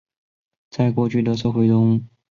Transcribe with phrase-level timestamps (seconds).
[0.71, 2.03] 在过去的社会中。